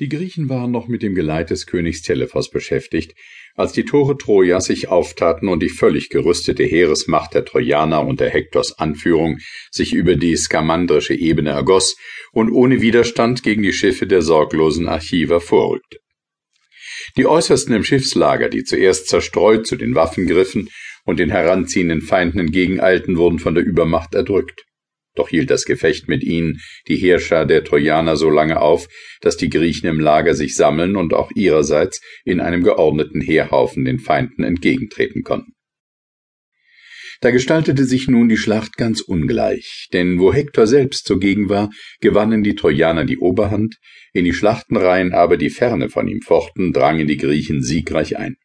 [0.00, 3.14] Die Griechen waren noch mit dem Geleit des Königs Telephos beschäftigt,
[3.54, 8.78] als die Tore Trojas sich auftaten und die völlig gerüstete Heeresmacht der Trojaner unter Hektors
[8.78, 9.38] Anführung
[9.70, 11.96] sich über die skamandrische Ebene ergoss
[12.32, 15.98] und ohne Widerstand gegen die Schiffe der sorglosen Archiver vorrückte.
[17.18, 20.70] Die Äußersten im Schiffslager, die zuerst zerstreut zu den Waffen griffen
[21.04, 24.64] und den heranziehenden Feinden entgegeneilten, wurden von der Übermacht erdrückt.
[25.14, 28.88] Doch hielt das Gefecht mit ihnen die Heerschar der Trojaner so lange auf,
[29.20, 33.98] dass die Griechen im Lager sich sammeln und auch ihrerseits in einem geordneten Heerhaufen den
[33.98, 35.52] Feinden entgegentreten konnten.
[37.20, 41.70] Da gestaltete sich nun die Schlacht ganz ungleich, denn wo Hektor selbst zugegen war,
[42.00, 43.76] gewannen die Trojaner die Oberhand,
[44.12, 48.36] in die Schlachtenreihen aber die Ferne von ihm fochten, drangen die Griechen siegreich ein.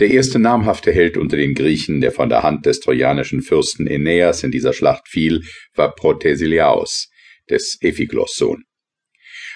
[0.00, 4.44] Der erste namhafte Held unter den Griechen, der von der Hand des trojanischen Fürsten Aeneas
[4.44, 5.42] in dieser Schlacht fiel,
[5.74, 7.08] war Protesilaos,
[7.50, 8.62] des Ephiglos Sohn.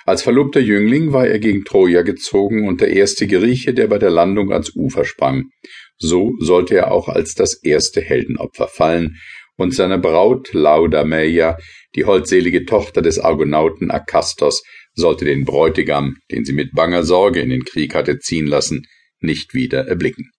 [0.05, 4.11] Als verlobter Jüngling war er gegen Troja gezogen und der erste Grieche, der bei der
[4.11, 5.45] Landung ans Ufer sprang.
[5.97, 9.19] So sollte er auch als das erste Heldenopfer fallen,
[9.57, 11.57] und seine Braut Laudameia,
[11.95, 17.51] die holdselige Tochter des Argonauten Akastos, sollte den Bräutigam, den sie mit banger Sorge in
[17.51, 18.87] den Krieg hatte ziehen lassen,
[19.23, 20.31] nicht wieder erblicken.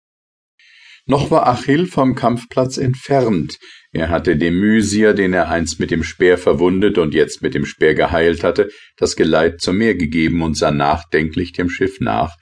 [1.06, 3.60] Noch war Achill vom Kampfplatz entfernt.
[3.92, 7.66] Er hatte dem Mysier, den er einst mit dem Speer verwundet und jetzt mit dem
[7.66, 12.36] Speer geheilt hatte, das Geleit zum Meer gegeben und sah nachdenklich dem Schiff nach,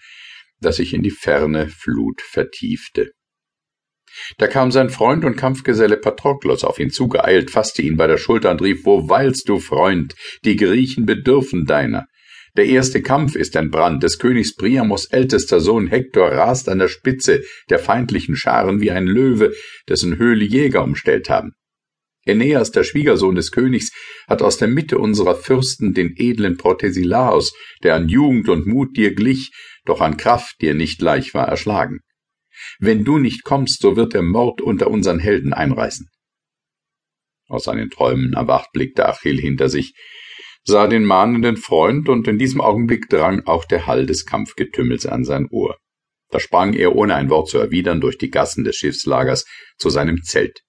[0.60, 3.12] das sich in die ferne Flut vertiefte.
[4.38, 8.52] Da kam sein Freund und Kampfgeselle Patroklos auf ihn zugeeilt, fasste ihn bei der Schulter
[8.52, 10.14] und rief, Wo weilst du, Freund?
[10.46, 12.06] Die Griechen bedürfen deiner.
[12.58, 17.42] Der erste Kampf ist entbrannt, des Königs Priamos ältester Sohn Hektor rast an der Spitze
[17.70, 19.54] der feindlichen Scharen wie ein Löwe,
[19.88, 21.54] dessen Höhle Jäger umstellt haben.
[22.28, 23.92] Aeneas, der Schwiegersohn des Königs,
[24.28, 29.16] hat aus der Mitte unserer Fürsten den edlen Protesilaos, der an Jugend und Mut dir
[29.16, 29.52] glich,
[29.86, 32.02] doch an Kraft dir nicht gleich war, erschlagen.
[32.80, 36.08] Wenn du nicht kommst, so wird der Mord unter unseren Helden einreißen.
[37.48, 39.94] Aus seinen Träumen erwacht blickte Achill hinter sich,
[40.64, 45.24] sah den mahnenden Freund, und in diesem Augenblick drang auch der Hall des Kampfgetümmels an
[45.24, 45.78] sein Ohr.
[46.30, 49.46] Da sprang er, ohne ein Wort zu erwidern, durch die Gassen des Schiffslagers
[49.78, 50.62] zu seinem Zelt.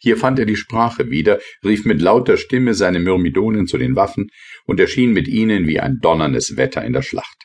[0.00, 4.28] Hier fand er die Sprache wieder, rief mit lauter Stimme seine Myrmidonen zu den Waffen
[4.66, 7.36] und erschien mit ihnen wie ein donnerndes Wetter in der Schlacht.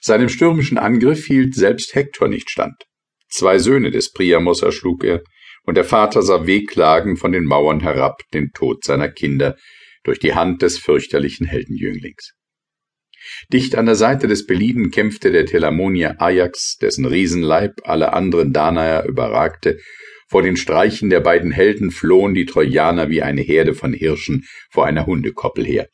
[0.00, 2.74] Seinem stürmischen Angriff hielt selbst Hektor nicht stand.
[3.28, 5.22] Zwei Söhne des Priamos erschlug er,
[5.64, 9.56] und der Vater sah wehklagend von den Mauern herab den Tod seiner Kinder,
[10.06, 12.32] durch die Hand des fürchterlichen Heldenjünglings.
[13.52, 19.04] Dicht an der Seite des Beliden kämpfte der Telamonier Ajax, dessen Riesenleib alle anderen Danaer
[19.06, 19.78] überragte.
[20.28, 24.86] Vor den Streichen der beiden Helden flohen die Trojaner wie eine Herde von Hirschen vor
[24.86, 25.88] einer Hundekoppel her.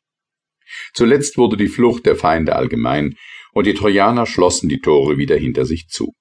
[0.94, 3.14] Zuletzt wurde die Flucht der Feinde allgemein,
[3.52, 6.14] und die Trojaner schlossen die Tore wieder hinter sich zu.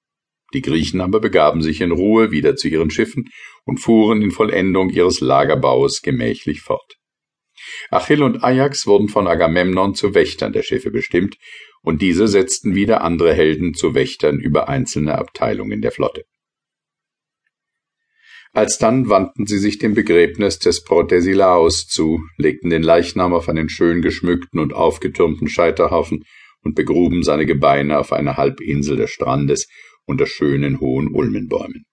[0.52, 3.24] Die Griechen aber begaben sich in Ruhe wieder zu ihren Schiffen
[3.64, 6.98] und fuhren in Vollendung ihres Lagerbaues gemächlich fort.
[7.92, 11.36] Achill und Ajax wurden von Agamemnon zu Wächtern der Schiffe bestimmt,
[11.82, 16.24] und diese setzten wieder andere Helden zu Wächtern über einzelne Abteilungen der Flotte.
[18.54, 24.00] Alsdann wandten sie sich dem Begräbnis des Protesilaos zu, legten den Leichnam auf einen schön
[24.00, 26.24] geschmückten und aufgetürmten Scheiterhaufen
[26.62, 29.68] und begruben seine Gebeine auf einer Halbinsel des Strandes
[30.06, 31.84] unter schönen hohen Ulmenbäumen.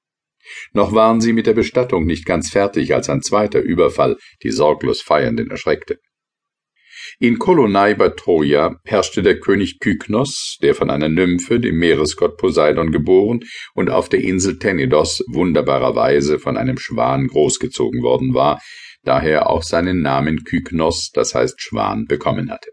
[0.74, 5.02] Noch waren sie mit der Bestattung nicht ganz fertig, als ein zweiter Überfall die sorglos
[5.02, 5.98] Feiernden erschreckte.
[7.20, 12.92] In Kolonai bei Troja herrschte der König Kyknos, der von einer Nymphe, dem Meeresgott Poseidon,
[12.92, 13.42] geboren
[13.74, 18.62] und auf der Insel Tenedos wunderbarerweise von einem Schwan großgezogen worden war,
[19.04, 22.70] daher auch seinen Namen Kyknos, das heißt Schwan, bekommen hatte.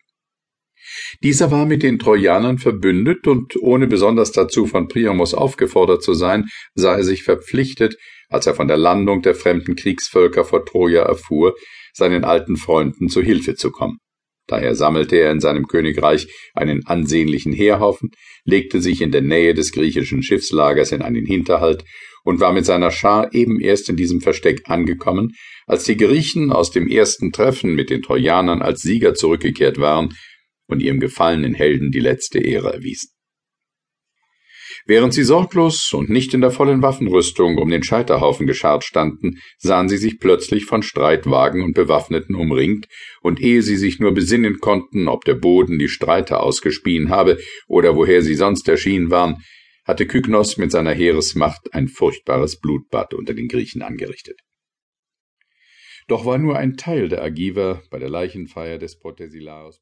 [1.22, 6.46] Dieser war mit den Trojanern verbündet und ohne besonders dazu von Priamos aufgefordert zu sein,
[6.74, 7.96] sah er sich verpflichtet,
[8.28, 11.54] als er von der Landung der fremden Kriegsvölker vor Troja erfuhr,
[11.92, 13.98] seinen alten Freunden zu Hilfe zu kommen.
[14.46, 18.10] Daher sammelte er in seinem Königreich einen ansehnlichen Heerhaufen,
[18.44, 21.84] legte sich in der Nähe des griechischen Schiffslagers in einen Hinterhalt
[22.22, 25.32] und war mit seiner Schar eben erst in diesem Versteck angekommen,
[25.66, 30.14] als die Griechen aus dem ersten Treffen mit den Trojanern als Sieger zurückgekehrt waren
[30.66, 33.10] und ihrem gefallenen Helden die letzte Ehre erwiesen.
[34.88, 39.88] Während sie sorglos und nicht in der vollen Waffenrüstung um den Scheiterhaufen geschart standen, sahen
[39.88, 42.86] sie sich plötzlich von Streitwagen und Bewaffneten umringt,
[43.20, 47.96] und ehe sie sich nur besinnen konnten, ob der Boden die Streiter ausgespien habe oder
[47.96, 49.42] woher sie sonst erschienen waren,
[49.84, 54.40] hatte Kyknos mit seiner Heeresmacht ein furchtbares Blutbad unter den Griechen angerichtet.
[56.08, 59.80] Doch war nur ein Teil der Agiver bei der Leichenfeier des Protesilaos